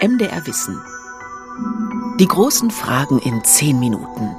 [0.00, 0.82] MDR Wissen.
[2.18, 4.34] Die großen Fragen in zehn Minuten.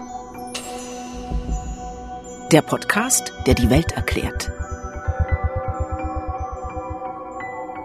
[2.51, 4.52] Der Podcast, der die Welt erklärt.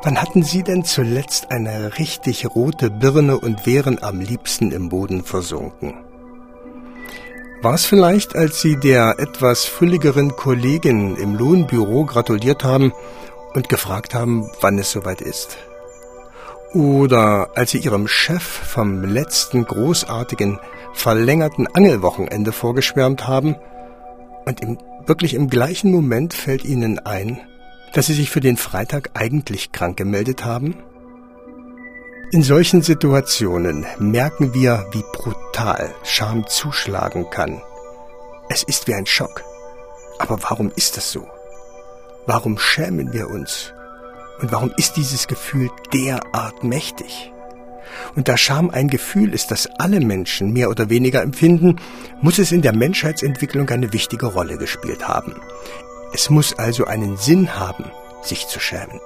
[0.02, 5.22] Wann hatten Sie denn zuletzt eine richtig rote Birne und wären am liebsten im Boden
[5.22, 5.94] versunken?
[7.62, 12.92] War es vielleicht, als Sie der etwas fülligeren Kollegin im Lohnbüro gratuliert haben
[13.54, 15.56] und gefragt haben, wann es soweit ist?
[16.72, 20.60] Oder als Sie Ihrem Chef vom letzten großartigen,
[20.92, 23.56] verlängerten Angelwochenende vorgeschwärmt haben
[24.44, 27.40] und im, wirklich im gleichen Moment fällt Ihnen ein,
[27.92, 30.76] dass Sie sich für den Freitag eigentlich krank gemeldet haben?
[32.32, 37.60] In solchen Situationen merken wir, wie brutal Scham zuschlagen kann.
[38.48, 39.42] Es ist wie ein Schock.
[40.20, 41.26] Aber warum ist das so?
[42.26, 43.72] Warum schämen wir uns?
[44.40, 47.32] Und warum ist dieses Gefühl derart mächtig?
[48.14, 51.76] Und da Scham ein Gefühl ist, das alle Menschen mehr oder weniger empfinden,
[52.20, 55.34] muss es in der Menschheitsentwicklung eine wichtige Rolle gespielt haben.
[56.14, 57.84] Es muss also einen Sinn haben,
[58.22, 59.00] sich zu schämen.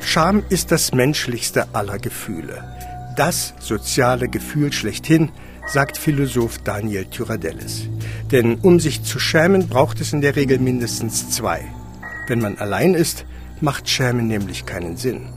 [0.00, 2.64] Scham ist das menschlichste aller Gefühle.
[3.16, 5.30] Das soziale Gefühl schlechthin,
[5.66, 7.88] sagt Philosoph Daniel Tyradellis.
[8.30, 11.64] Denn um sich zu schämen, braucht es in der Regel mindestens zwei.
[12.30, 13.24] Wenn man allein ist,
[13.60, 15.30] macht Schämen nämlich keinen Sinn.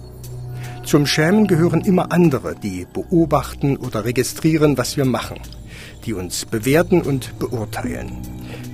[0.85, 5.39] Zum Schämen gehören immer andere, die beobachten oder registrieren, was wir machen,
[6.05, 8.21] die uns bewerten und beurteilen.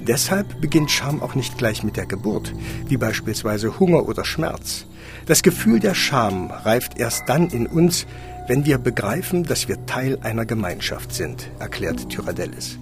[0.06, 2.53] Deshalb beginnt Scham auch nicht gleich mit der Geburt,
[2.89, 4.86] wie beispielsweise Hunger oder Schmerz.
[5.26, 8.06] Das Gefühl der Scham reift erst dann in uns,
[8.50, 12.80] wenn wir begreifen, dass wir Teil einer Gemeinschaft sind, erklärt Tyradellis.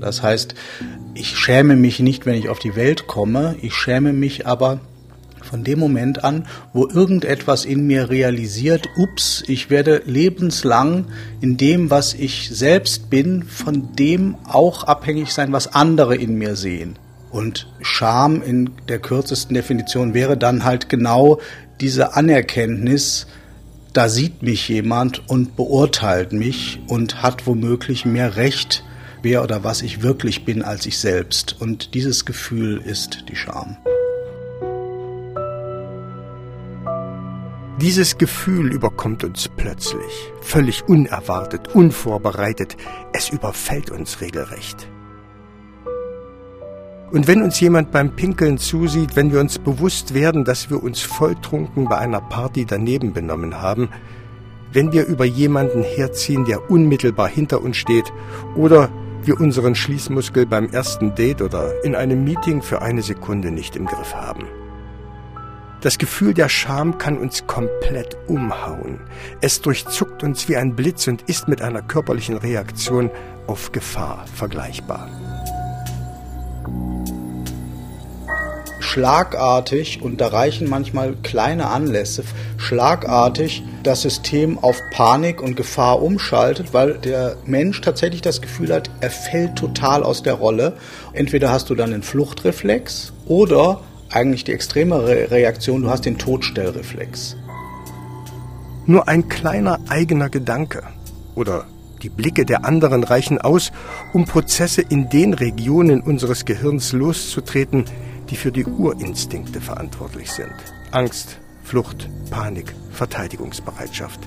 [0.00, 0.54] Das heißt,
[1.14, 4.80] ich schäme mich nicht, wenn ich auf die Welt komme, ich schäme mich aber
[5.42, 11.06] von dem Moment an, wo irgendetwas in mir realisiert, ups, ich werde lebenslang
[11.40, 16.56] in dem, was ich selbst bin, von dem auch abhängig sein, was andere in mir
[16.56, 16.98] sehen.
[17.30, 21.40] Und Scham in der kürzesten Definition wäre dann halt genau
[21.80, 23.26] diese Anerkenntnis,
[23.92, 28.84] da sieht mich jemand und beurteilt mich und hat womöglich mehr Recht,
[29.22, 31.60] wer oder was ich wirklich bin als ich selbst.
[31.60, 33.76] Und dieses Gefühl ist die Scham.
[37.80, 42.76] Dieses Gefühl überkommt uns plötzlich, völlig unerwartet, unvorbereitet.
[43.14, 44.86] Es überfällt uns regelrecht.
[47.10, 51.00] Und wenn uns jemand beim Pinkeln zusieht, wenn wir uns bewusst werden, dass wir uns
[51.00, 53.88] volltrunken bei einer Party daneben benommen haben,
[54.72, 58.12] wenn wir über jemanden herziehen, der unmittelbar hinter uns steht,
[58.54, 58.90] oder
[59.26, 63.86] wir unseren Schließmuskel beim ersten Date oder in einem Meeting für eine Sekunde nicht im
[63.86, 64.46] Griff haben.
[65.80, 69.00] Das Gefühl der Scham kann uns komplett umhauen.
[69.40, 73.10] Es durchzuckt uns wie ein Blitz und ist mit einer körperlichen Reaktion
[73.46, 75.08] auf Gefahr vergleichbar.
[78.90, 82.24] Schlagartig, und da reichen manchmal kleine Anlässe,
[82.56, 88.90] schlagartig das System auf Panik und Gefahr umschaltet, weil der Mensch tatsächlich das Gefühl hat,
[89.00, 90.72] er fällt total aus der Rolle.
[91.12, 93.80] Entweder hast du dann einen Fluchtreflex oder
[94.10, 97.36] eigentlich die extremere Reaktion, du hast den Todstellreflex.
[98.86, 100.82] Nur ein kleiner eigener Gedanke
[101.36, 101.66] oder
[102.02, 103.70] die Blicke der anderen reichen aus,
[104.12, 107.84] um Prozesse in den Regionen unseres Gehirns loszutreten,
[108.30, 110.54] die für die Urinstinkte verantwortlich sind.
[110.92, 114.20] Angst, Flucht, Panik, Verteidigungsbereitschaft.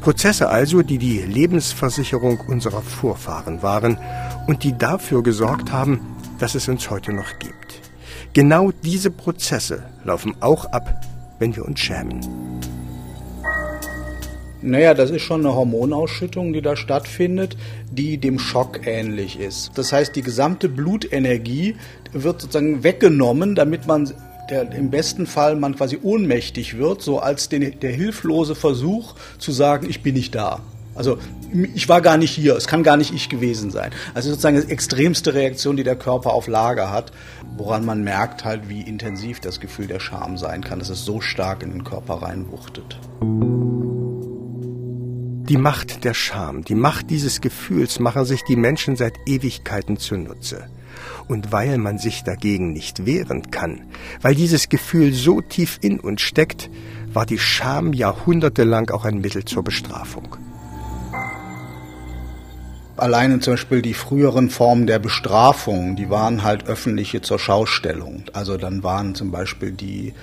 [0.00, 3.98] Prozesse also, die die Lebensversicherung unserer Vorfahren waren
[4.46, 6.00] und die dafür gesorgt haben,
[6.38, 7.80] dass es uns heute noch gibt.
[8.32, 11.00] Genau diese Prozesse laufen auch ab,
[11.38, 12.20] wenn wir uns schämen.
[14.66, 17.54] Naja, das ist schon eine Hormonausschüttung, die da stattfindet,
[17.92, 19.72] die dem Schock ähnlich ist.
[19.74, 21.76] Das heißt, die gesamte Blutenergie
[22.12, 24.10] wird sozusagen weggenommen, damit man
[24.48, 29.52] der, im besten Fall man quasi ohnmächtig wird, so als den, der hilflose Versuch zu
[29.52, 30.60] sagen, ich bin nicht da.
[30.94, 31.18] Also
[31.74, 33.90] ich war gar nicht hier, es kann gar nicht ich gewesen sein.
[34.14, 37.12] Also sozusagen die extremste Reaktion, die der Körper auf Lager hat,
[37.56, 41.20] woran man merkt halt, wie intensiv das Gefühl der Scham sein kann, dass es so
[41.20, 42.98] stark in den Körper reinwuchtet.
[45.54, 50.64] Die Macht der Scham, die Macht dieses Gefühls machen sich die Menschen seit Ewigkeiten zunutze.
[51.28, 53.82] Und weil man sich dagegen nicht wehren kann,
[54.20, 56.70] weil dieses Gefühl so tief in uns steckt,
[57.12, 60.34] war die Scham jahrhundertelang auch ein Mittel zur Bestrafung.
[62.96, 68.24] Alleine zum Beispiel die früheren Formen der Bestrafung, die waren halt öffentliche zur Schaustellung.
[68.32, 70.14] Also dann waren zum Beispiel die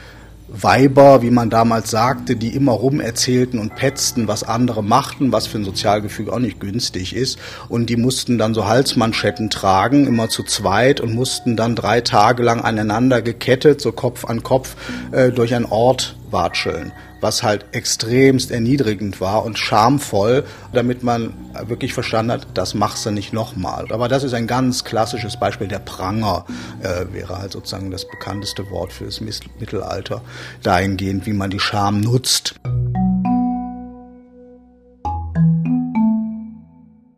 [0.53, 5.47] Weiber, wie man damals sagte, die immer rum erzählten und petzten, was andere machten, was
[5.47, 7.39] für ein Sozialgefüge auch nicht günstig ist.
[7.69, 12.43] Und die mussten dann so Halsmanschetten tragen, immer zu zweit und mussten dann drei Tage
[12.43, 14.75] lang aneinander gekettet, so Kopf an Kopf,
[15.11, 21.33] äh, durch einen Ort watscheln was halt extremst erniedrigend war und schamvoll, damit man
[21.67, 23.85] wirklich verstanden hat, das machst du nicht nochmal.
[23.91, 25.67] Aber das ist ein ganz klassisches Beispiel.
[25.67, 26.45] Der Pranger
[26.81, 30.21] äh, wäre halt sozusagen das bekannteste Wort für das Mittelalter,
[30.63, 32.55] dahingehend, wie man die Scham nutzt.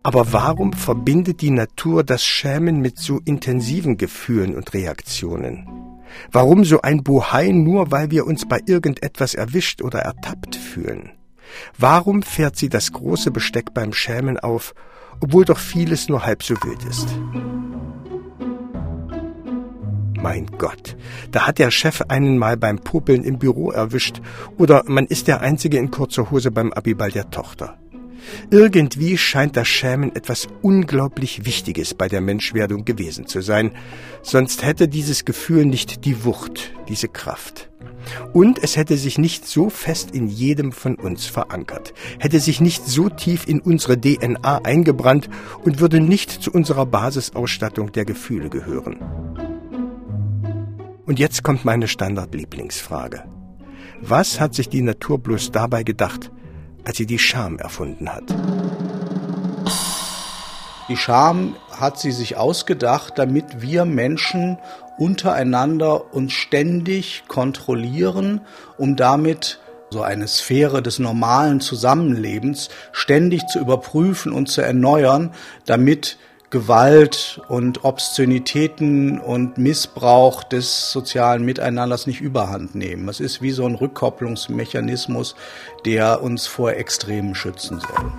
[0.06, 5.83] Aber warum verbindet die Natur das Schämen mit so intensiven Gefühlen und Reaktionen?
[6.32, 11.12] Warum so ein Bohai nur, weil wir uns bei irgendetwas erwischt oder ertappt fühlen?
[11.78, 14.74] Warum fährt sie das große Besteck beim Schämen auf,
[15.20, 17.08] obwohl doch vieles nur halb so wild ist?
[20.24, 20.96] Mein Gott,
[21.32, 24.22] da hat der Chef einen mal beim Popeln im Büro erwischt
[24.58, 27.78] oder man ist der Einzige in kurzer Hose beim Abiball der Tochter.
[28.50, 33.72] Irgendwie scheint das Schämen etwas unglaublich Wichtiges bei der Menschwerdung gewesen zu sein,
[34.22, 37.70] sonst hätte dieses Gefühl nicht die Wucht, diese Kraft.
[38.34, 42.86] Und es hätte sich nicht so fest in jedem von uns verankert, hätte sich nicht
[42.86, 45.30] so tief in unsere DNA eingebrannt
[45.64, 48.98] und würde nicht zu unserer Basisausstattung der Gefühle gehören.
[51.06, 53.24] Und jetzt kommt meine Standardlieblingsfrage.
[54.02, 56.32] Was hat sich die Natur bloß dabei gedacht,
[56.84, 58.24] als sie die Scham erfunden hat.
[60.90, 64.58] Die Scham hat sie sich ausgedacht, damit wir Menschen
[64.98, 68.42] untereinander uns ständig kontrollieren,
[68.78, 69.60] um damit
[69.90, 75.32] so eine Sphäre des normalen Zusammenlebens ständig zu überprüfen und zu erneuern,
[75.66, 76.18] damit
[76.54, 83.10] Gewalt und Obszönitäten und Missbrauch des sozialen Miteinanders nicht überhand nehmen.
[83.10, 85.36] Es ist wie so ein Rückkopplungsmechanismus,
[85.84, 88.12] der uns vor Extremen schützen soll.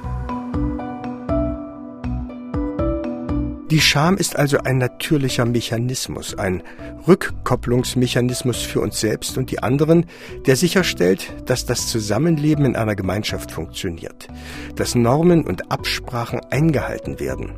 [3.71, 6.65] Die Scham ist also ein natürlicher Mechanismus, ein
[7.07, 10.07] Rückkopplungsmechanismus für uns selbst und die anderen,
[10.47, 14.27] der sicherstellt, dass das Zusammenleben in einer Gemeinschaft funktioniert,
[14.75, 17.53] dass Normen und Absprachen eingehalten werden.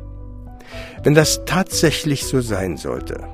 [1.03, 3.27] Wenn das tatsächlich so sein sollte,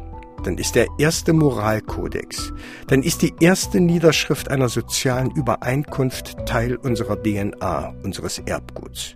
[0.44, 2.54] dann ist der erste Moralkodex,
[2.88, 9.16] dann ist die erste Niederschrift einer sozialen Übereinkunft Teil unserer DNA, unseres Erbguts.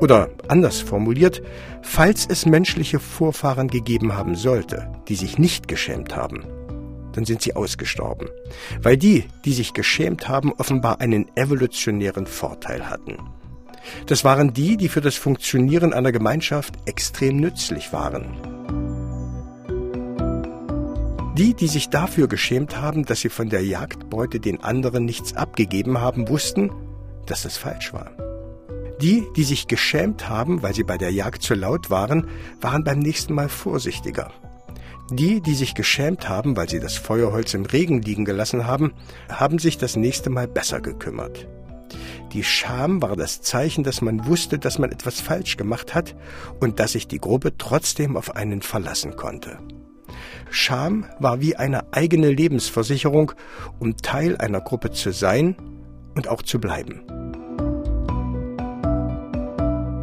[0.00, 1.42] Oder anders formuliert,
[1.82, 6.44] falls es menschliche Vorfahren gegeben haben sollte, die sich nicht geschämt haben,
[7.12, 8.28] dann sind sie ausgestorben,
[8.82, 13.16] weil die, die sich geschämt haben, offenbar einen evolutionären Vorteil hatten.
[14.06, 18.36] Das waren die, die für das Funktionieren einer Gemeinschaft extrem nützlich waren.
[21.36, 26.00] Die, die sich dafür geschämt haben, dass sie von der Jagdbeute den anderen nichts abgegeben
[26.00, 26.70] haben, wussten,
[27.26, 28.12] dass es falsch war.
[29.00, 32.28] Die, die sich geschämt haben, weil sie bei der Jagd zu laut waren,
[32.60, 34.30] waren beim nächsten Mal vorsichtiger.
[35.10, 38.92] Die, die sich geschämt haben, weil sie das Feuerholz im Regen liegen gelassen haben,
[39.28, 41.48] haben sich das nächste Mal besser gekümmert.
[42.34, 46.16] Die Scham war das Zeichen, dass man wusste, dass man etwas falsch gemacht hat
[46.58, 49.58] und dass sich die Gruppe trotzdem auf einen verlassen konnte.
[50.50, 53.32] Scham war wie eine eigene Lebensversicherung,
[53.78, 55.54] um Teil einer Gruppe zu sein
[56.16, 57.02] und auch zu bleiben.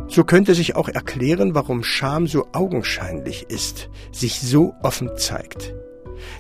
[0.08, 5.74] So könnte sich auch erklären, warum Scham so augenscheinlich ist, sich so offen zeigt.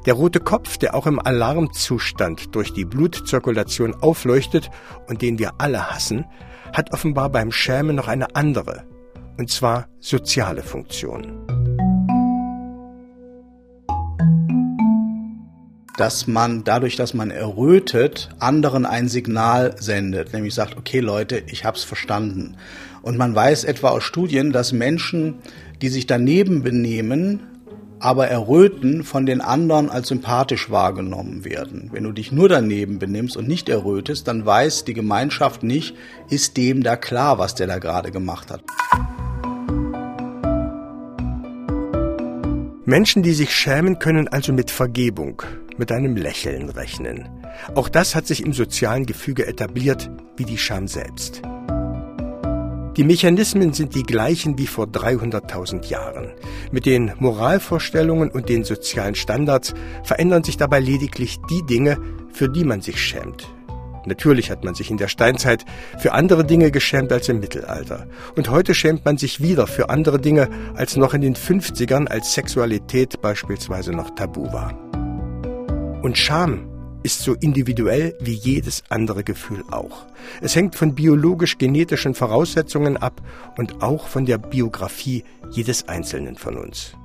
[0.05, 4.69] Der rote Kopf, der auch im Alarmzustand durch die Blutzirkulation aufleuchtet
[5.07, 6.25] und den wir alle hassen,
[6.73, 8.83] hat offenbar beim Schämen noch eine andere,
[9.38, 11.45] und zwar soziale Funktion.
[16.01, 21.63] dass man dadurch, dass man errötet, anderen ein Signal sendet, nämlich sagt, okay Leute, ich
[21.63, 22.57] hab's verstanden.
[23.03, 25.35] Und man weiß etwa aus Studien, dass Menschen,
[25.83, 27.50] die sich daneben benehmen,
[28.01, 31.89] aber erröten von den anderen als sympathisch wahrgenommen werden.
[31.93, 35.96] Wenn du dich nur daneben benimmst und nicht errötest, dann weiß die Gemeinschaft nicht,
[36.29, 38.63] ist dem da klar, was der da gerade gemacht hat.
[42.86, 45.43] Menschen, die sich schämen, können also mit Vergebung,
[45.77, 47.29] mit einem Lächeln rechnen.
[47.75, 51.43] Auch das hat sich im sozialen Gefüge etabliert, wie die Scham selbst.
[52.98, 56.33] Die Mechanismen sind die gleichen wie vor 300.000 Jahren.
[56.74, 61.98] Mit den Moralvorstellungen und den sozialen Standards verändern sich dabei lediglich die Dinge,
[62.33, 63.48] für die man sich schämt.
[64.05, 65.63] Natürlich hat man sich in der Steinzeit
[66.00, 68.07] für andere Dinge geschämt als im Mittelalter.
[68.36, 72.33] Und heute schämt man sich wieder für andere Dinge als noch in den 50ern, als
[72.33, 74.74] Sexualität beispielsweise noch tabu war.
[76.01, 76.70] Und Scham
[77.03, 80.05] ist so individuell wie jedes andere Gefühl auch.
[80.41, 83.22] Es hängt von biologisch-genetischen Voraussetzungen ab
[83.58, 86.96] und auch von der Biografie jedes Einzelnen von uns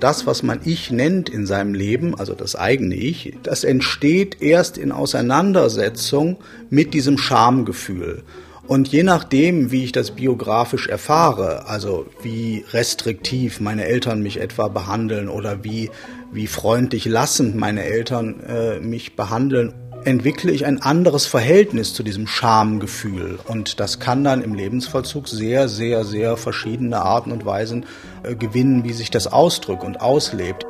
[0.00, 4.78] das, was man Ich nennt in seinem Leben, also das eigene Ich, das entsteht erst
[4.78, 6.38] in Auseinandersetzung
[6.70, 8.22] mit diesem Schamgefühl.
[8.66, 14.68] Und je nachdem, wie ich das biografisch erfahre, also wie restriktiv meine Eltern mich etwa
[14.68, 15.90] behandeln oder wie,
[16.32, 22.26] wie freundlich lassend meine Eltern äh, mich behandeln entwickle ich ein anderes Verhältnis zu diesem
[22.26, 23.38] Schamgefühl.
[23.46, 27.86] Und das kann dann im Lebensvollzug sehr, sehr, sehr verschiedene Arten und Weisen
[28.22, 30.66] äh, gewinnen, wie sich das ausdrückt und auslebt.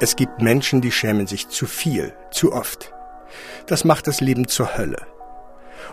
[0.00, 2.92] Es gibt Menschen, die schämen sich zu viel, zu oft.
[3.66, 5.06] Das macht das Leben zur Hölle.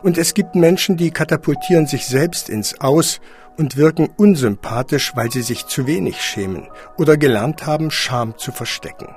[0.03, 3.19] Und es gibt Menschen, die katapultieren sich selbst ins Aus
[3.57, 9.07] und wirken unsympathisch, weil sie sich zu wenig schämen oder gelernt haben, Scham zu verstecken.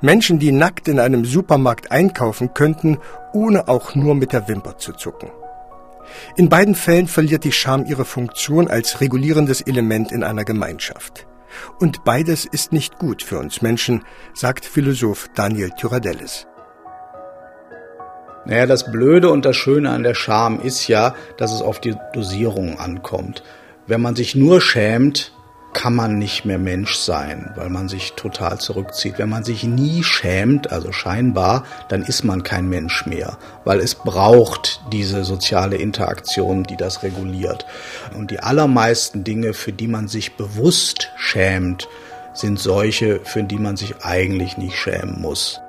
[0.00, 2.98] Menschen, die nackt in einem Supermarkt einkaufen könnten,
[3.32, 5.30] ohne auch nur mit der Wimper zu zucken.
[6.36, 11.26] In beiden Fällen verliert die Scham ihre Funktion als regulierendes Element in einer Gemeinschaft.
[11.78, 16.46] Und beides ist nicht gut für uns Menschen, sagt Philosoph Daniel Tyradellis.
[18.46, 21.94] Naja, das Blöde und das Schöne an der Scham ist ja, dass es auf die
[22.12, 23.42] Dosierung ankommt.
[23.86, 25.32] Wenn man sich nur schämt,
[25.72, 29.18] kann man nicht mehr Mensch sein, weil man sich total zurückzieht.
[29.18, 33.94] Wenn man sich nie schämt, also scheinbar, dann ist man kein Mensch mehr, weil es
[33.94, 37.66] braucht diese soziale Interaktion, die das reguliert.
[38.16, 41.88] Und die allermeisten Dinge, für die man sich bewusst schämt,
[42.34, 45.60] sind solche, für die man sich eigentlich nicht schämen muss.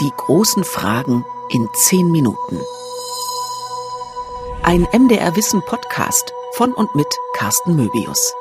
[0.00, 2.60] Die großen Fragen in zehn Minuten.
[4.62, 8.32] Ein MDR Wissen Podcast von und mit Carsten Möbius.